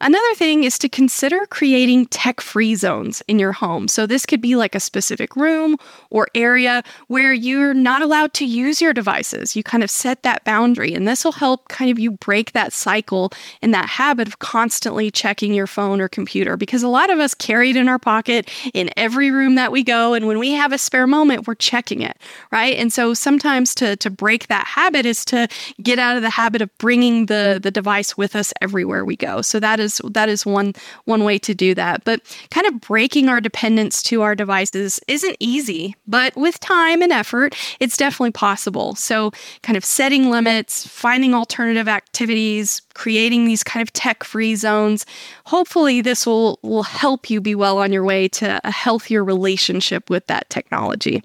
Another 0.00 0.34
thing 0.34 0.64
is 0.64 0.78
to 0.78 0.88
consider 0.88 1.46
creating 1.46 2.06
tech 2.06 2.40
free 2.40 2.74
zones 2.74 3.22
in 3.28 3.38
your 3.38 3.52
home. 3.52 3.88
So, 3.88 4.06
this 4.06 4.26
could 4.26 4.40
be 4.40 4.56
like 4.56 4.74
a 4.74 4.80
specific 4.80 5.36
room 5.36 5.76
or 6.10 6.28
area 6.34 6.82
where 7.08 7.32
you're 7.32 7.74
not 7.74 8.02
allowed 8.02 8.34
to 8.34 8.44
use 8.44 8.80
your 8.80 8.92
devices. 8.92 9.56
You 9.56 9.62
kind 9.62 9.82
of 9.82 9.90
set 9.90 10.22
that 10.22 10.44
boundary, 10.44 10.92
and 10.94 11.08
this 11.08 11.24
will 11.24 11.32
help 11.32 11.68
kind 11.68 11.90
of 11.90 11.98
you 11.98 12.10
break 12.10 12.52
that 12.52 12.72
cycle 12.72 13.30
and 13.62 13.72
that 13.72 13.88
habit 13.88 14.28
of 14.28 14.38
constantly 14.38 15.10
checking 15.10 15.54
your 15.54 15.66
phone 15.66 16.00
or 16.00 16.08
computer 16.08 16.56
because 16.56 16.82
a 16.82 16.88
lot 16.88 17.10
of 17.10 17.18
us 17.18 17.32
carry 17.34 17.70
it 17.70 17.76
in 17.76 17.88
our 17.88 17.98
pocket 17.98 18.50
in 18.74 18.90
every 18.96 19.30
room 19.30 19.54
that 19.54 19.72
we 19.72 19.82
go. 19.82 20.14
And 20.14 20.26
when 20.26 20.38
we 20.38 20.52
have 20.52 20.72
a 20.72 20.78
spare 20.78 21.06
moment, 21.06 21.46
we're 21.46 21.54
checking 21.54 22.02
it, 22.02 22.18
right? 22.52 22.76
And 22.76 22.92
so, 22.92 23.14
sometimes 23.14 23.74
to, 23.76 23.96
to 23.96 24.10
break 24.10 24.48
that 24.48 24.66
habit 24.66 25.06
is 25.06 25.24
to 25.26 25.48
get 25.82 25.98
out 25.98 26.16
of 26.16 26.22
the 26.22 26.30
habit 26.30 26.60
of 26.60 26.76
bringing 26.78 27.26
the, 27.26 27.58
the 27.62 27.70
device 27.70 28.16
with 28.16 28.36
us 28.36 28.52
everywhere 28.60 29.04
we 29.04 29.16
go. 29.16 29.40
So, 29.40 29.58
that 29.60 29.80
is 29.80 29.85
is 29.86 30.00
that 30.10 30.28
is 30.28 30.44
one 30.44 30.74
one 31.04 31.24
way 31.24 31.38
to 31.38 31.54
do 31.54 31.74
that. 31.74 32.04
But 32.04 32.20
kind 32.50 32.66
of 32.66 32.80
breaking 32.80 33.28
our 33.28 33.40
dependence 33.40 34.02
to 34.04 34.22
our 34.22 34.34
devices 34.34 35.00
isn't 35.08 35.36
easy, 35.40 35.94
but 36.06 36.36
with 36.36 36.60
time 36.60 37.02
and 37.02 37.12
effort, 37.12 37.56
it's 37.80 37.96
definitely 37.96 38.32
possible. 38.32 38.94
So 38.94 39.32
kind 39.62 39.76
of 39.76 39.84
setting 39.84 40.30
limits, 40.30 40.86
finding 40.86 41.34
alternative 41.34 41.88
activities, 41.88 42.82
creating 42.94 43.46
these 43.46 43.62
kind 43.62 43.82
of 43.82 43.92
tech-free 43.92 44.56
zones. 44.56 45.06
Hopefully 45.44 46.00
this 46.00 46.26
will 46.26 46.58
will 46.62 46.82
help 46.82 47.30
you 47.30 47.40
be 47.40 47.54
well 47.54 47.78
on 47.78 47.92
your 47.92 48.04
way 48.04 48.28
to 48.28 48.60
a 48.64 48.70
healthier 48.70 49.24
relationship 49.24 50.10
with 50.10 50.26
that 50.26 50.50
technology. 50.50 51.22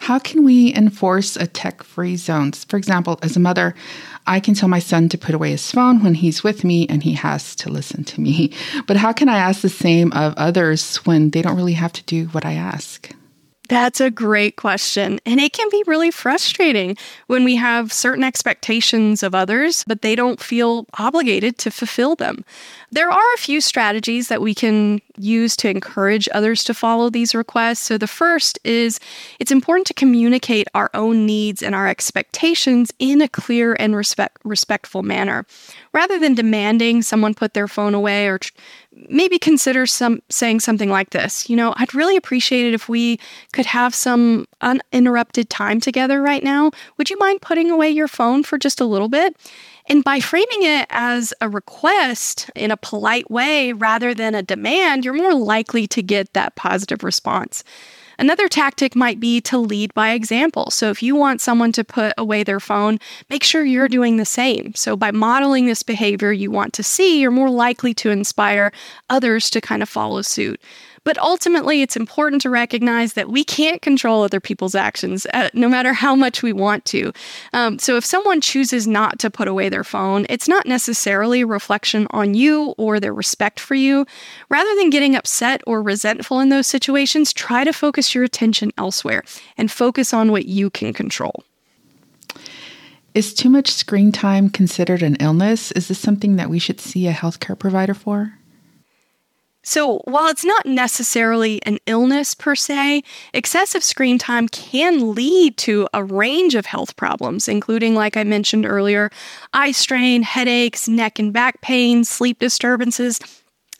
How 0.00 0.18
can 0.18 0.44
we 0.44 0.74
enforce 0.74 1.36
a 1.36 1.46
tech 1.46 1.82
free 1.82 2.16
zones? 2.16 2.64
For 2.64 2.76
example, 2.76 3.18
as 3.22 3.36
a 3.36 3.40
mother, 3.40 3.74
I 4.26 4.40
can 4.40 4.54
tell 4.54 4.68
my 4.68 4.78
son 4.78 5.08
to 5.10 5.18
put 5.18 5.34
away 5.34 5.50
his 5.50 5.70
phone 5.70 6.02
when 6.02 6.14
he's 6.14 6.42
with 6.42 6.64
me 6.64 6.86
and 6.88 7.02
he 7.02 7.14
has 7.14 7.54
to 7.56 7.70
listen 7.70 8.04
to 8.04 8.20
me. 8.20 8.52
But 8.86 8.96
how 8.96 9.12
can 9.12 9.28
I 9.28 9.38
ask 9.38 9.60
the 9.60 9.68
same 9.68 10.12
of 10.12 10.34
others 10.36 10.96
when 10.98 11.30
they 11.30 11.42
don't 11.42 11.56
really 11.56 11.74
have 11.74 11.92
to 11.94 12.02
do 12.04 12.26
what 12.28 12.44
I 12.44 12.54
ask? 12.54 13.10
That's 13.68 14.00
a 14.00 14.10
great 14.10 14.56
question. 14.56 15.20
And 15.26 15.38
it 15.38 15.52
can 15.52 15.68
be 15.70 15.84
really 15.86 16.10
frustrating 16.10 16.96
when 17.26 17.44
we 17.44 17.56
have 17.56 17.92
certain 17.92 18.24
expectations 18.24 19.22
of 19.22 19.34
others, 19.34 19.84
but 19.86 20.00
they 20.00 20.16
don't 20.16 20.40
feel 20.40 20.86
obligated 20.98 21.58
to 21.58 21.70
fulfill 21.70 22.16
them. 22.16 22.46
There 22.90 23.10
are 23.10 23.34
a 23.34 23.38
few 23.38 23.60
strategies 23.60 24.28
that 24.28 24.40
we 24.40 24.54
can 24.54 25.02
use 25.18 25.54
to 25.56 25.68
encourage 25.68 26.28
others 26.32 26.64
to 26.64 26.72
follow 26.72 27.10
these 27.10 27.34
requests. 27.34 27.80
So, 27.80 27.98
the 27.98 28.06
first 28.06 28.58
is 28.64 28.98
it's 29.38 29.52
important 29.52 29.86
to 29.88 29.94
communicate 29.94 30.68
our 30.74 30.88
own 30.94 31.26
needs 31.26 31.62
and 31.62 31.74
our 31.74 31.86
expectations 31.86 32.90
in 32.98 33.20
a 33.20 33.28
clear 33.28 33.76
and 33.78 33.94
respect, 33.94 34.38
respectful 34.44 35.02
manner. 35.02 35.44
Rather 35.92 36.18
than 36.18 36.34
demanding 36.34 37.02
someone 37.02 37.34
put 37.34 37.52
their 37.52 37.68
phone 37.68 37.92
away 37.92 38.28
or 38.28 38.38
tr- 38.38 38.52
maybe 39.08 39.38
consider 39.38 39.86
some 39.86 40.20
saying 40.28 40.60
something 40.60 40.90
like 40.90 41.10
this 41.10 41.48
you 41.48 41.56
know 41.56 41.72
i'd 41.76 41.94
really 41.94 42.16
appreciate 42.16 42.66
it 42.66 42.74
if 42.74 42.88
we 42.88 43.18
could 43.52 43.66
have 43.66 43.94
some 43.94 44.46
uninterrupted 44.60 45.48
time 45.48 45.80
together 45.80 46.20
right 46.20 46.42
now 46.42 46.70
would 46.96 47.10
you 47.10 47.18
mind 47.18 47.40
putting 47.40 47.70
away 47.70 47.88
your 47.90 48.08
phone 48.08 48.42
for 48.42 48.58
just 48.58 48.80
a 48.80 48.84
little 48.84 49.08
bit 49.08 49.36
and 49.88 50.04
by 50.04 50.20
framing 50.20 50.62
it 50.62 50.86
as 50.90 51.32
a 51.40 51.48
request 51.48 52.50
in 52.54 52.70
a 52.70 52.76
polite 52.76 53.30
way 53.30 53.72
rather 53.72 54.12
than 54.12 54.34
a 54.34 54.42
demand, 54.42 55.04
you're 55.04 55.14
more 55.14 55.34
likely 55.34 55.86
to 55.88 56.02
get 56.02 56.34
that 56.34 56.56
positive 56.56 57.02
response. 57.02 57.64
Another 58.18 58.48
tactic 58.48 58.96
might 58.96 59.20
be 59.20 59.40
to 59.42 59.56
lead 59.58 59.94
by 59.94 60.10
example. 60.10 60.70
So, 60.70 60.90
if 60.90 61.02
you 61.02 61.14
want 61.14 61.40
someone 61.40 61.70
to 61.72 61.84
put 61.84 62.14
away 62.18 62.42
their 62.42 62.58
phone, 62.58 62.98
make 63.30 63.44
sure 63.44 63.64
you're 63.64 63.88
doing 63.88 64.16
the 64.16 64.24
same. 64.24 64.74
So, 64.74 64.96
by 64.96 65.12
modeling 65.12 65.66
this 65.66 65.84
behavior 65.84 66.32
you 66.32 66.50
want 66.50 66.72
to 66.74 66.82
see, 66.82 67.20
you're 67.20 67.30
more 67.30 67.50
likely 67.50 67.94
to 67.94 68.10
inspire 68.10 68.72
others 69.08 69.50
to 69.50 69.60
kind 69.60 69.82
of 69.82 69.88
follow 69.88 70.22
suit. 70.22 70.60
But 71.04 71.18
ultimately, 71.18 71.82
it's 71.82 71.96
important 71.96 72.42
to 72.42 72.50
recognize 72.50 73.14
that 73.14 73.30
we 73.30 73.44
can't 73.44 73.82
control 73.82 74.22
other 74.22 74.40
people's 74.40 74.74
actions, 74.74 75.26
uh, 75.34 75.48
no 75.54 75.68
matter 75.68 75.92
how 75.92 76.14
much 76.14 76.42
we 76.42 76.52
want 76.52 76.84
to. 76.86 77.12
Um, 77.52 77.78
so 77.78 77.96
if 77.96 78.04
someone 78.04 78.40
chooses 78.40 78.86
not 78.86 79.18
to 79.20 79.30
put 79.30 79.48
away 79.48 79.68
their 79.68 79.84
phone, 79.84 80.26
it's 80.28 80.48
not 80.48 80.66
necessarily 80.66 81.42
a 81.42 81.46
reflection 81.46 82.06
on 82.10 82.34
you 82.34 82.74
or 82.78 83.00
their 83.00 83.14
respect 83.14 83.60
for 83.60 83.74
you. 83.74 84.06
Rather 84.48 84.74
than 84.76 84.90
getting 84.90 85.16
upset 85.16 85.62
or 85.66 85.82
resentful 85.82 86.40
in 86.40 86.48
those 86.48 86.66
situations, 86.66 87.32
try 87.32 87.64
to 87.64 87.72
focus 87.72 88.14
your 88.14 88.24
attention 88.24 88.72
elsewhere 88.78 89.22
and 89.56 89.70
focus 89.70 90.12
on 90.12 90.30
what 90.30 90.46
you 90.46 90.70
can 90.70 90.92
control. 90.92 91.42
Is 93.14 93.34
too 93.34 93.48
much 93.48 93.70
screen 93.70 94.12
time 94.12 94.48
considered 94.48 95.02
an 95.02 95.16
illness? 95.16 95.72
Is 95.72 95.88
this 95.88 95.98
something 95.98 96.36
that 96.36 96.50
we 96.50 96.58
should 96.58 96.80
see 96.80 97.08
a 97.08 97.12
healthcare 97.12 97.58
provider 97.58 97.94
for? 97.94 98.37
So, 99.64 99.98
while 100.04 100.28
it's 100.28 100.44
not 100.44 100.66
necessarily 100.66 101.60
an 101.64 101.78
illness 101.86 102.34
per 102.34 102.54
se, 102.54 103.02
excessive 103.34 103.82
screen 103.82 104.16
time 104.16 104.48
can 104.48 105.14
lead 105.14 105.56
to 105.58 105.88
a 105.92 106.04
range 106.04 106.54
of 106.54 106.66
health 106.66 106.96
problems, 106.96 107.48
including, 107.48 107.94
like 107.94 108.16
I 108.16 108.24
mentioned 108.24 108.64
earlier, 108.64 109.10
eye 109.52 109.72
strain, 109.72 110.22
headaches, 110.22 110.88
neck 110.88 111.18
and 111.18 111.32
back 111.32 111.60
pain, 111.60 112.04
sleep 112.04 112.38
disturbances, 112.38 113.18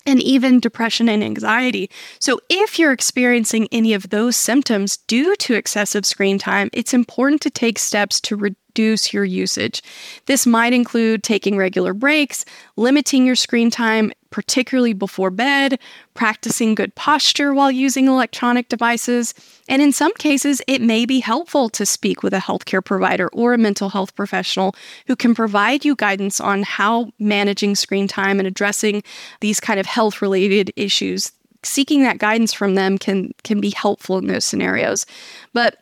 and 0.04 0.22
even 0.22 0.58
depression 0.58 1.08
and 1.08 1.22
anxiety. 1.22 1.90
So, 2.18 2.40
if 2.48 2.78
you're 2.78 2.92
experiencing 2.92 3.68
any 3.70 3.94
of 3.94 4.10
those 4.10 4.36
symptoms 4.36 4.96
due 4.96 5.36
to 5.36 5.54
excessive 5.54 6.04
screen 6.04 6.38
time, 6.38 6.70
it's 6.72 6.94
important 6.94 7.40
to 7.42 7.50
take 7.50 7.78
steps 7.78 8.20
to 8.22 8.36
reduce 8.36 9.12
your 9.12 9.24
usage. 9.24 9.82
This 10.26 10.46
might 10.46 10.72
include 10.72 11.22
taking 11.22 11.56
regular 11.56 11.94
breaks, 11.94 12.44
limiting 12.76 13.26
your 13.26 13.36
screen 13.36 13.70
time, 13.70 14.12
particularly 14.30 14.92
before 14.92 15.30
bed, 15.30 15.78
practicing 16.14 16.74
good 16.74 16.94
posture 16.94 17.54
while 17.54 17.70
using 17.70 18.06
electronic 18.06 18.68
devices, 18.68 19.34
and 19.68 19.80
in 19.80 19.92
some 19.92 20.12
cases, 20.14 20.60
it 20.66 20.82
may 20.82 21.06
be 21.06 21.20
helpful 21.20 21.68
to 21.70 21.86
speak 21.86 22.22
with 22.22 22.34
a 22.34 22.38
healthcare 22.38 22.84
provider 22.84 23.28
or 23.28 23.54
a 23.54 23.58
mental 23.58 23.88
health 23.88 24.14
professional 24.14 24.74
who 25.06 25.16
can 25.16 25.34
provide 25.34 25.84
you 25.84 25.94
guidance 25.94 26.40
on 26.40 26.62
how 26.62 27.10
managing 27.18 27.74
screen 27.74 28.08
time 28.08 28.38
and 28.38 28.46
addressing 28.46 29.02
these 29.40 29.60
kind 29.60 29.80
of 29.80 29.86
health 29.86 30.20
related 30.20 30.72
issues. 30.76 31.32
Seeking 31.64 32.02
that 32.02 32.18
guidance 32.18 32.52
from 32.52 32.76
them 32.76 32.98
can 32.98 33.32
can 33.42 33.60
be 33.60 33.70
helpful 33.70 34.18
in 34.18 34.28
those 34.28 34.44
scenarios. 34.44 35.06
But 35.52 35.78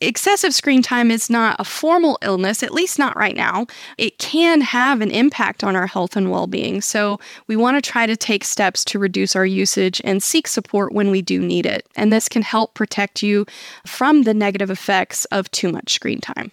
excessive 0.00 0.54
screen 0.54 0.82
time 0.82 1.10
is 1.10 1.30
not 1.30 1.56
a 1.58 1.64
formal 1.64 2.18
illness, 2.22 2.62
at 2.62 2.72
least 2.72 2.98
not 2.98 3.16
right 3.16 3.36
now. 3.36 3.66
It 3.98 4.18
can 4.18 4.60
have 4.60 5.00
an 5.00 5.10
impact 5.10 5.64
on 5.64 5.76
our 5.76 5.86
health 5.86 6.16
and 6.16 6.30
well 6.30 6.46
being. 6.46 6.80
So 6.80 7.18
we 7.46 7.56
want 7.56 7.82
to 7.82 7.90
try 7.90 8.06
to 8.06 8.16
take 8.16 8.44
steps 8.44 8.84
to 8.86 8.98
reduce 8.98 9.34
our 9.36 9.46
usage 9.46 10.00
and 10.04 10.22
seek 10.22 10.46
support 10.46 10.92
when 10.92 11.10
we 11.10 11.22
do 11.22 11.40
need 11.40 11.66
it. 11.66 11.86
And 11.96 12.12
this 12.12 12.28
can 12.28 12.42
help 12.42 12.74
protect 12.74 13.22
you 13.22 13.46
from 13.86 14.22
the 14.22 14.34
negative 14.34 14.70
effects 14.70 15.24
of 15.26 15.50
too 15.50 15.70
much 15.70 15.92
screen 15.92 16.20
time. 16.20 16.52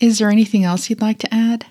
Is 0.00 0.18
there 0.18 0.30
anything 0.30 0.64
else 0.64 0.90
you'd 0.90 1.00
like 1.00 1.18
to 1.20 1.34
add? 1.34 1.66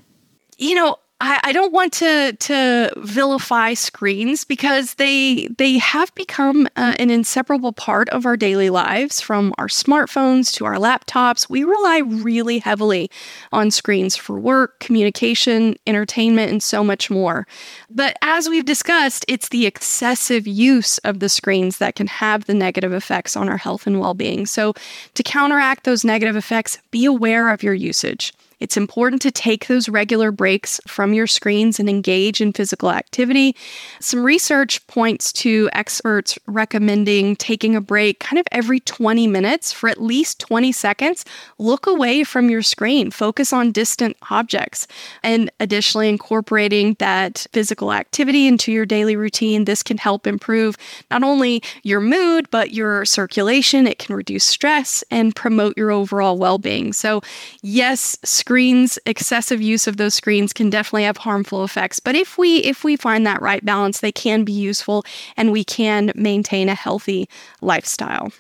You 0.58 0.76
know, 0.76 0.98
I, 1.26 1.40
I 1.42 1.52
don't 1.54 1.72
want 1.72 1.94
to 1.94 2.34
to 2.34 2.92
vilify 2.98 3.76
screens 3.76 4.44
because 4.44 4.96
they 4.96 5.48
they 5.58 5.78
have 5.78 6.14
become 6.16 6.68
uh, 6.76 6.96
an 7.00 7.10
inseparable 7.10 7.72
part 7.72 8.10
of 8.10 8.26
our 8.26 8.36
daily 8.36 8.70
lives. 8.70 9.22
From 9.22 9.54
our 9.58 9.68
smartphones 9.68 10.54
to 10.56 10.66
our 10.66 10.76
laptops, 10.76 11.50
we 11.50 11.64
rely 11.64 12.00
really 12.00 12.60
heavily 12.60 13.10
on 13.54 13.72
screens 13.72 14.18
for 14.18 14.38
work, 14.38 14.82
communication, 14.82 15.78
entertainment, 15.88 16.52
and 16.52 16.62
so 16.62 16.84
much 16.84 17.10
more. 17.10 17.48
But 17.90 18.18
as 18.22 18.50
we've 18.50 18.66
discussed, 18.66 19.24
it's 19.30 19.48
the 19.48 19.66
excessive 19.66 20.46
use 20.46 20.98
of 21.00 21.22
the 21.22 21.30
screens 21.30 21.78
that 21.78 21.96
can 21.96 22.08
have 22.08 22.46
the 22.46 22.54
negative 22.54 22.92
effects 22.92 23.38
on 23.38 23.48
our 23.48 23.58
health 23.58 23.88
and 23.88 24.02
well 24.02 24.14
being. 24.14 24.46
So, 24.46 24.74
to 25.14 25.24
counteract 25.24 25.86
those 25.86 26.04
negative 26.04 26.36
effects, 26.36 26.80
be 26.92 27.06
aware 27.06 27.50
of 27.50 27.64
your 27.64 27.74
usage. 27.74 28.34
It's 28.64 28.78
important 28.78 29.22
to 29.24 29.32
take 29.32 29.68
those 29.68 29.90
regular 29.90 30.32
breaks 30.32 30.80
from 30.88 31.14
your 31.14 31.28
screens 31.28 31.82
and 31.82 31.90
engage 31.90 32.40
in 32.40 32.54
physical 32.54 32.92
activity. 32.92 33.58
Some 34.00 34.24
research 34.24 34.88
points 34.88 35.34
to 35.34 35.70
experts 35.74 36.40
recommending 36.48 37.36
taking 37.36 37.76
a 37.76 37.82
break 37.82 38.22
kind 38.22 38.40
of 38.40 38.46
every 38.54 38.80
20 38.80 39.28
minutes 39.28 39.74
for 39.74 39.90
at 39.90 40.02
least 40.02 40.40
20 40.40 40.72
seconds. 40.72 41.26
Look 41.60 41.88
away 41.88 42.24
from 42.24 42.50
your 42.50 42.62
screen, 42.62 43.12
focus 43.12 43.52
on 43.52 43.74
distant 43.74 44.16
objects, 44.32 44.88
and 45.24 45.52
additionally 45.60 46.08
incorporating 46.08 46.96
that 47.00 47.46
physical 47.52 47.92
activity 47.92 48.48
into 48.48 48.72
your 48.72 48.86
daily 48.86 49.18
routine. 49.18 49.66
This 49.66 49.84
can 49.84 49.98
help 49.98 50.26
improve 50.26 50.78
not 51.12 51.22
only 51.22 51.62
your 51.84 52.00
mood, 52.00 52.50
but 52.50 52.72
your 52.72 53.04
circulation. 53.04 53.88
It 53.88 54.00
can 54.00 54.16
reduce 54.16 54.46
stress 54.46 55.04
and 55.12 55.36
promote 55.36 55.78
your 55.78 55.92
overall 55.92 56.38
well 56.38 56.60
being. 56.60 56.94
So, 56.94 57.22
yes, 57.62 58.18
screens, 58.54 59.00
excessive 59.08 59.64
use 59.64 59.88
of 59.88 59.98
those 59.98 60.14
screens 60.14 60.54
can 60.54 60.70
definitely 60.70 61.06
have 61.06 61.18
harmful 61.18 61.64
effects. 61.64 62.00
But 62.00 62.14
if 62.14 62.38
we 62.38 62.58
if 62.58 62.84
we 62.84 62.96
find 62.96 63.26
that 63.26 63.42
right 63.42 63.66
balance, 63.66 64.00
they 64.00 64.12
can 64.12 64.44
be 64.44 64.52
useful 64.52 65.04
and 65.36 65.52
we 65.52 65.64
can 65.64 66.12
maintain 66.14 66.70
a 66.70 66.76
healthy 66.76 67.28
lifestyle. 67.62 68.32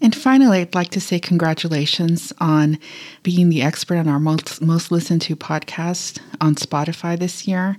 And 0.00 0.12
finally, 0.12 0.58
I'd 0.58 0.74
like 0.74 0.90
to 0.90 1.00
say 1.00 1.20
congratulations 1.20 2.32
on 2.38 2.80
being 3.22 3.48
the 3.48 3.62
expert 3.62 3.98
on 3.98 4.08
our 4.08 4.18
most, 4.18 4.60
most 4.60 4.90
listened 4.90 5.22
to 5.22 5.36
podcast 5.36 6.18
on 6.40 6.56
Spotify 6.56 7.16
this 7.16 7.46
year. 7.46 7.76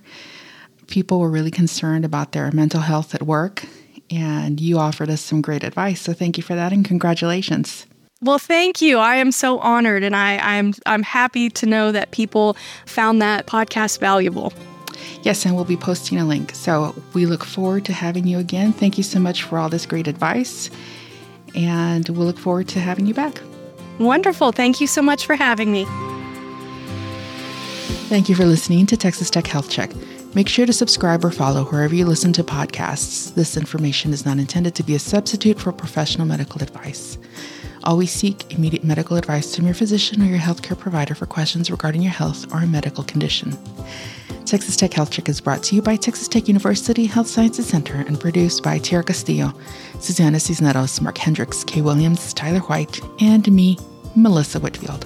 People 0.87 1.19
were 1.19 1.29
really 1.29 1.51
concerned 1.51 2.05
about 2.05 2.31
their 2.31 2.49
mental 2.53 2.79
health 2.79 3.13
at 3.13 3.23
work, 3.23 3.65
and 4.09 4.61
you 4.61 4.77
offered 4.77 5.09
us 5.09 5.19
some 5.19 5.41
great 5.41 5.65
advice. 5.65 5.99
So 5.99 6.13
thank 6.13 6.37
you 6.37 6.43
for 6.43 6.55
that 6.55 6.71
and 6.71 6.85
congratulations. 6.85 7.85
Well, 8.23 8.39
thank 8.39 8.81
you. 8.81 8.99
I 8.99 9.17
am 9.17 9.31
so 9.31 9.59
honored 9.59 10.01
and 10.01 10.15
I, 10.15 10.37
I'm 10.37 10.73
I'm 10.85 11.03
happy 11.03 11.49
to 11.49 11.65
know 11.65 11.91
that 11.91 12.11
people 12.11 12.55
found 12.85 13.21
that 13.21 13.45
podcast 13.47 13.99
valuable. 13.99 14.53
Yes, 15.23 15.45
and 15.45 15.55
we'll 15.55 15.65
be 15.65 15.77
posting 15.77 16.17
a 16.17 16.25
link. 16.25 16.55
So 16.55 16.95
we 17.13 17.25
look 17.25 17.43
forward 17.43 17.85
to 17.85 17.93
having 17.93 18.25
you 18.25 18.39
again. 18.39 18.73
Thank 18.73 18.97
you 18.97 19.03
so 19.03 19.19
much 19.19 19.43
for 19.43 19.57
all 19.57 19.69
this 19.69 19.85
great 19.85 20.07
advice 20.07 20.69
and 21.55 22.07
we'll 22.09 22.25
look 22.25 22.39
forward 22.39 22.67
to 22.69 22.79
having 22.79 23.05
you 23.05 23.13
back. 23.13 23.41
Wonderful. 23.99 24.51
Thank 24.51 24.81
you 24.81 24.87
so 24.87 25.01
much 25.01 25.25
for 25.25 25.35
having 25.35 25.71
me. 25.71 25.85
Thank 28.07 28.29
you 28.29 28.35
for 28.35 28.45
listening 28.45 28.85
to 28.87 28.97
Texas 28.97 29.29
Tech 29.29 29.47
Health 29.47 29.69
Check. 29.69 29.91
Make 30.35 30.49
sure 30.49 30.65
to 30.65 30.73
subscribe 30.73 31.23
or 31.23 31.29
follow 31.29 31.65
wherever 31.65 31.93
you 31.93 32.05
listen 32.05 32.33
to 32.33 32.43
podcasts. 32.43 33.33
This 33.35 33.55
information 33.55 34.13
is 34.13 34.25
not 34.25 34.39
intended 34.39 34.73
to 34.75 34.83
be 34.83 34.95
a 34.95 34.99
substitute 34.99 35.59
for 35.59 35.71
professional 35.71 36.25
medical 36.25 36.61
advice. 36.61 37.17
Always 37.83 38.11
seek 38.11 38.53
immediate 38.53 38.83
medical 38.83 39.17
advice 39.17 39.55
from 39.55 39.65
your 39.65 39.73
physician 39.73 40.21
or 40.21 40.25
your 40.25 40.39
healthcare 40.39 40.77
provider 40.77 41.15
for 41.15 41.25
questions 41.25 41.69
regarding 41.69 42.01
your 42.01 42.13
health 42.13 42.51
or 42.53 42.59
a 42.59 42.67
medical 42.67 43.03
condition. 43.03 43.57
Texas 44.45 44.75
Tech 44.77 44.93
Health 44.93 45.11
Check 45.11 45.27
is 45.27 45.41
brought 45.41 45.63
to 45.63 45.75
you 45.75 45.81
by 45.81 45.95
Texas 45.95 46.27
Tech 46.27 46.47
University 46.47 47.05
Health 47.05 47.27
Sciences 47.27 47.67
Center 47.67 47.95
and 47.95 48.19
produced 48.19 48.63
by 48.63 48.77
Tierra 48.77 49.03
Castillo, 49.03 49.53
Susanna 49.99 50.39
Cisneros, 50.39 51.01
Mark 51.01 51.17
Hendricks, 51.17 51.63
Kay 51.63 51.81
Williams, 51.81 52.33
Tyler 52.33 52.59
White, 52.59 53.01
and 53.19 53.51
me, 53.51 53.77
Melissa 54.15 54.59
Whitfield. 54.59 55.05